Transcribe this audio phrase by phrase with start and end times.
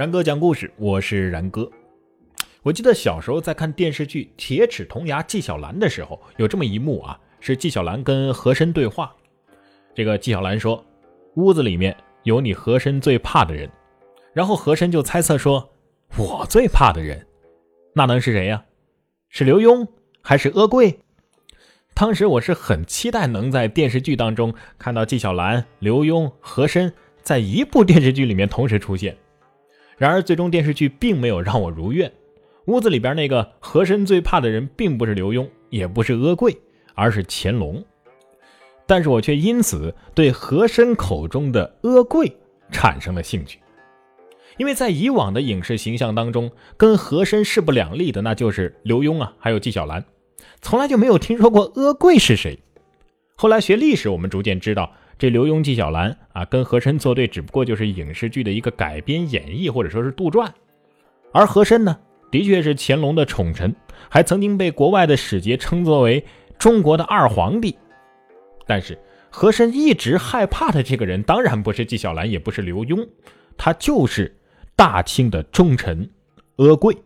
[0.00, 1.70] 然哥讲故事，我是然哥。
[2.62, 9.14] 我记得小时候在看电视剧《铁齿铜牙纪晓岚》的时候，有这么一幕啊，是纪晓岚跟和珅对话。
[9.94, 10.82] 这个纪晓岚说
[11.36, 13.70] ：“屋子里面有你和珅最怕的人。”
[14.32, 15.70] 然后和珅就猜测说
[16.16, 17.26] ：“我最怕的人，
[17.92, 18.64] 那能是谁呀？
[19.28, 19.86] 是刘墉
[20.22, 20.98] 还是阿贵？”
[21.92, 26.90] 当时我是很期待能在电视剧当中看到纪晓岚、刘墉、和珅
[27.22, 29.14] 在一部电视剧里面同时出现。
[30.00, 32.10] 然而，最终电视剧并没有让我如愿。
[32.64, 36.56] 屋子里边那个和珅最怕的人，并不是刘墉，也不是阿贵，
[36.94, 37.84] 而是乾隆。
[38.86, 42.34] 但是我却因此对和珅口中的阿贵
[42.72, 43.58] 产生了兴趣，
[44.56, 50.02] 因为在以往的影视形象当中，跟和珅势不两立的那就是刘墉啊，还有纪晓岚，
[50.62, 52.58] 从来就没有听说过阿贵是谁。
[53.36, 54.94] 后来学历史，我们逐渐知道。
[55.20, 60.50] 这刘墉、纪晓岚啊，跟和珅作对，只不过就是影视剧的一个改编演绎，或者说是杜撰。
[61.30, 63.76] 而和珅呢，的确是乾隆的宠臣，
[64.08, 66.24] 还曾经被国外的使节称作为
[66.58, 67.76] 中国的二皇帝。
[68.66, 73.06] 但是和珅一直害怕的这个人，当然不是纪晓岚，也不是刘墉，
[73.58, 74.34] 他就是
[74.74, 76.08] 大清的忠臣
[76.56, 76.96] 阿贵。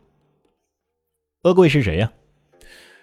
[1.43, 2.12] 阿贵是谁呀？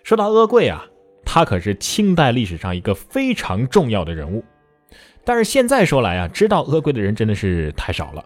[0.05, 0.85] 说到阿贵啊，
[1.25, 4.41] 他可是清代历史上一个非常重要的人物。
[5.23, 8.25] 但是现在说来啊，知道阿贵的人真的是太少了。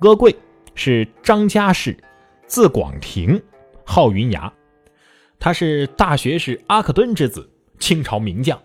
[0.00, 0.34] 阿贵
[0.74, 1.96] 是张家氏，
[2.46, 3.42] 字广庭，
[3.84, 4.52] 号云崖，
[5.38, 8.60] 他是大学士阿克敦之子，清朝名将，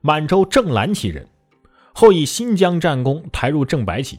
[0.00, 1.28] 满洲正蓝旗人，
[1.92, 4.18] 后以新疆战功抬入正白旗。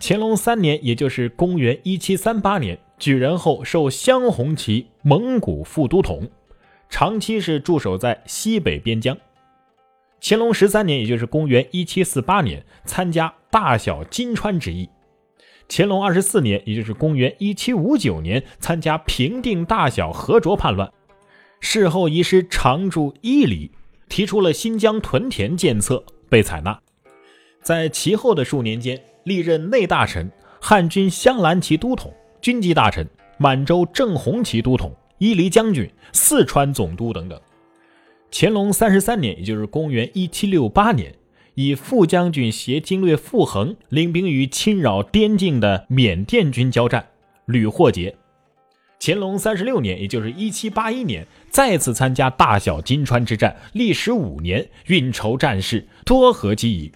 [0.00, 6.28] 乾隆三年，也就是公元一七三八年，举人后授镶红旗蒙古副都统，
[6.88, 9.16] 长期是驻守在西北边疆。
[10.24, 14.88] 乾隆十三年，也就是公元一七四八年，参加大小金川之役。
[15.68, 20.88] 乾隆二十四年，也就是公元一七五九年，参加平定大小和卓叛乱。
[21.58, 23.72] 事后遗失常驻伊犁，
[24.08, 26.78] 提出了新疆屯田建策，被采纳。
[27.60, 33.04] 在其后的数年间，历任内大臣、汉军镶蓝旗都统、军机大臣、
[33.38, 37.40] 满洲正红旗都统、伊犁将军、四川总督等等。
[38.34, 41.14] 乾隆三十三年，也就是公元一七六八年，
[41.54, 47.06] 以副将军携经略傅恒领兵与侵扰边境的缅甸军交战，
[47.44, 48.16] 屡获捷。
[48.98, 56.90] 乾隆三十六年，也就是一七八一年，再次参加大小金川之战，历时五年，运筹战事，多合机宜。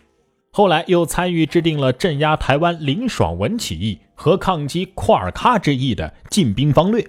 [0.51, 7.07] 后来又参与制定了镇压台湾林爽文起义和抗击库尔喀之役的进兵方略，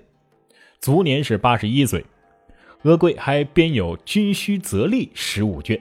[0.81, 2.03] 卒年是八十一岁。
[2.83, 5.79] 阿贵还编有《军需则例》十五卷。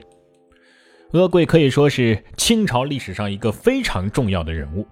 [1.11, 4.85] 阿贵可以说是清朝历史上一个非常重要的人物。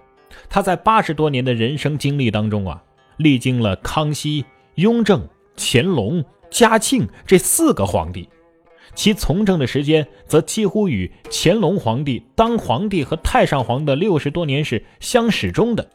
[0.50, 2.84] 他在八十多年的人生经历当中啊，
[3.18, 4.46] 历经了康熙、
[4.76, 5.28] 雍正、
[5.58, 8.30] 乾隆、嘉庆这四个皇帝，
[8.94, 15.90] 其从政的时间则几乎与乾隆皇帝当皇帝和太上皇的六十多年是相始终的。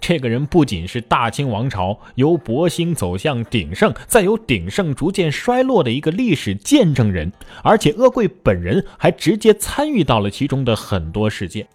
[0.00, 7.32] 这个人不仅是大清王朝由勃兴走向鼎盛，再由鼎盛逐渐衰落的一个历史见证人，
[7.62, 11.66] 而且阿贵本人还直接参与到了其中的很多事件。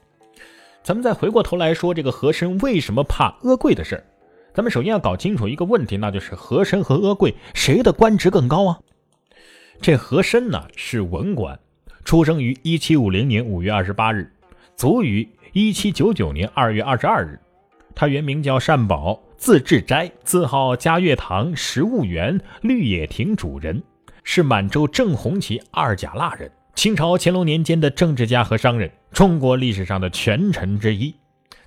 [0.84, 4.04] 咱们再回过头来说这个和珅为什么怕阿贵的事儿，
[4.54, 8.80] 咱们首先要搞清楚一个问题，那就是和珅和阿贵谁的官职更高啊？
[9.82, 11.58] 这和珅呢是文官，
[12.06, 14.32] 出生于一七五零年五月二十八日，
[14.76, 17.40] 卒于一七九九年二月二十二日。
[17.96, 23.84] 他原名叫善宝，字志斋，字号嘉悦堂食物园绿野亭主人，
[24.24, 31.16] 是满洲正红旗二甲腊人，清朝乾隆年间的政治家和商人，中国历史上的权臣之一，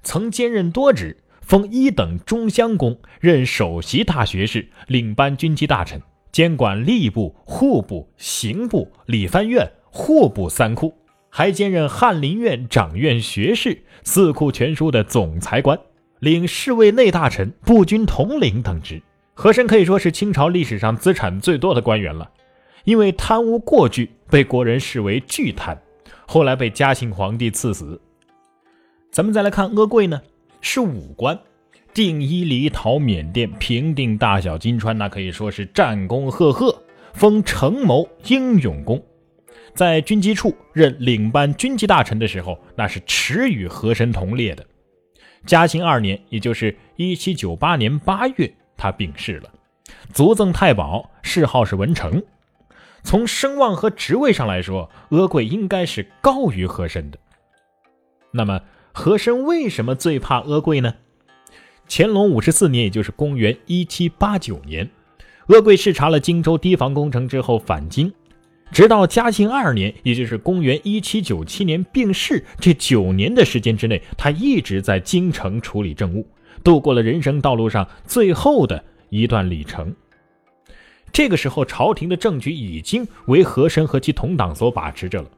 [0.02, 6.00] 曾兼任多职，封一等中乡公，任首席大学士，领班军机大臣，
[6.30, 10.94] 监管吏部、户部、刑部、理藩院、户部三库，
[11.28, 15.78] 还兼任翰林院掌院学士、四库全书的总裁官。
[16.22, 19.02] 领侍卫内大臣、步军统领等职，
[19.34, 22.30] 和珅可以说是清朝历史上资产最多的官员了。
[22.84, 25.76] 因为贪污过巨，被国人视为巨贪，
[26.24, 28.00] 后来被嘉庆皇帝赐死。
[29.10, 30.22] 咱们再来看阿贵呢，
[30.60, 31.36] 是武官，
[31.92, 36.84] 定伊犁、讨缅甸、平定大小金川，那可以说是战功赫赫，
[37.14, 39.02] 封承谋英勇公。
[39.74, 44.64] 在军机处任领班军机大臣的时候，那是耻与和珅同列的。
[45.44, 49.50] 嘉庆二年，也就是一七九八年八月，他病逝了，
[50.12, 52.22] 卒赠太保，谥号是文成。
[53.02, 57.18] 从声望和职位上来说，阿贵应该是高于和珅的。
[58.30, 58.60] 那么，
[58.92, 60.94] 和珅为什么最怕阿贵呢？
[61.88, 64.88] 乾隆五十四年，也就是公元一七八九年，
[65.48, 68.14] 阿贵视察了荆州堤防工程之后返京，
[68.72, 76.26] 直到嘉庆二年，也就是公元一七九七年病逝，这九年的时间之内，他一直在京城处理政务，
[76.64, 79.94] 度过了人生道路上最后的一段里程。
[81.12, 85.28] 这个时候，朝廷的政局已经为和珅和其同党所把持着了。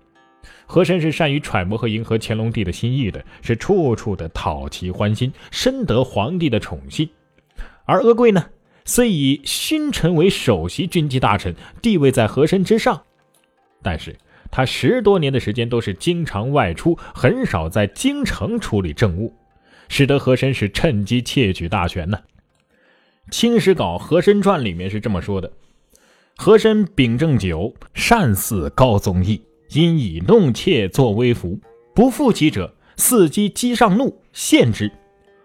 [0.66, 7.08] 和珅是善于揣摩和迎合乾隆帝的心意的，是处处的讨其欢心，深得皇帝的宠信。
[7.84, 8.46] 而阿贵呢，
[8.84, 11.52] 虽以勋臣为首席军机大臣，
[11.82, 13.02] 地位在和珅之上，
[13.84, 14.16] 但是
[14.50, 19.32] 他十多年的时间都是经常外出，很少在京城处理政务，
[19.88, 22.18] 使得和珅是趁机窃取大权呢。
[23.30, 25.52] 《清史稿·和珅传》里面是这么说的：
[26.36, 29.40] 和珅秉正久，善似高宗义。
[29.70, 31.58] 因以弄妾作威服，
[31.94, 34.88] 不负其者，伺机击上怒，陷之；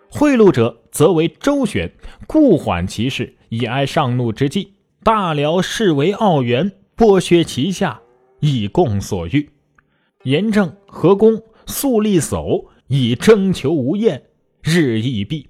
[0.10, 1.92] 贿赂者，则为周旋，
[2.28, 4.74] 故缓其事，以哀上怒之际。
[5.02, 8.02] 大辽视为傲元，剥削其下，
[8.40, 9.50] 以供所欲。
[10.24, 14.24] 严正、何公素立叟，以征求无厌，
[14.62, 15.50] 日益弊。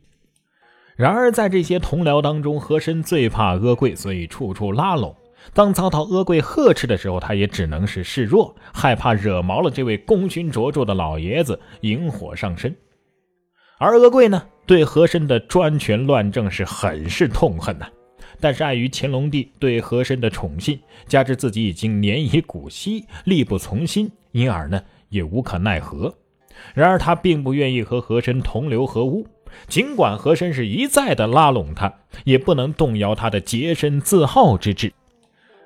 [0.95, 5.15] 然而，在这些同僚当中，和珅最怕阿贵，所以处处拉拢。
[5.53, 12.75] 当遭到阿贵呵斥的时候，他也只能是示弱，害怕惹毛了这位功勋卓著的老爷子，引火上身。
[13.77, 17.87] 而阿贵呢，对和珅的专权乱政是很是痛恨呐。
[18.39, 26.15] 但是碍于乾隆帝对和珅的宠信，加之自己已经年已古稀，力不从心，因而呢也无可奈何。
[26.73, 29.25] 然而他并不愿意和和珅同流合污，
[29.67, 31.93] 尽管和珅是一再的拉拢他，
[32.25, 34.91] 也不能动摇他的洁身自好之志。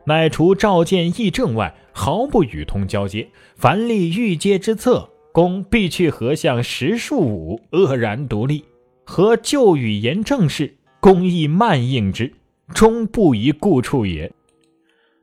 [0.05, 3.27] 乃除召见议政外，毫不与通交接。
[3.55, 8.65] 凡立御阶之策，公必去和相十数五，愕然独立。
[9.05, 12.33] 和旧语言政事，公亦慢应之，
[12.73, 14.31] 终不宜故处也。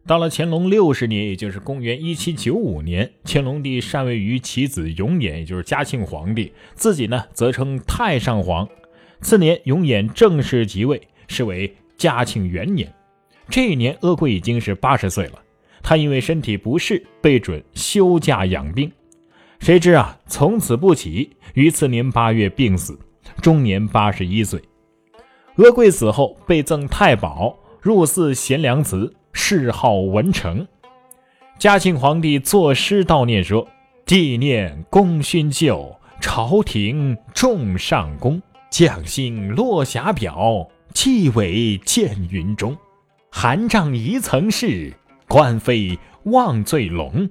[0.07, 8.69] 到了乾隆六十年，也就是公元一七九五年，乾隆帝禅位于其子永琰，也就是嘉庆皇帝，自己呢则称太上皇。
[9.21, 12.93] 次年，永琰正式即位，是为嘉庆元年。
[13.49, 15.39] 这一年，阿贵已经是八十岁了。
[15.83, 18.91] 他因为身体不适，被准休假养病。
[19.61, 22.99] 谁知啊，从此不起，于次年八月病死，
[23.43, 24.61] 终年八十一岁。
[25.63, 30.67] 阿贵死后，被赠太保，入祀贤良祠，谥号文成。
[31.59, 33.69] 嘉庆皇帝作诗悼念说
[34.07, 38.41] ：“纪念功勋旧，朝廷重上功，
[38.71, 42.77] 将星落霞表，气尾见云中。”
[43.31, 44.93] 寒帐一层事，
[45.29, 47.29] 官非望醉龙。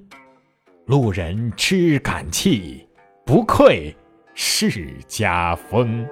[0.86, 2.86] 路人知感气，
[3.26, 3.94] 不愧
[4.34, 6.06] 世家风。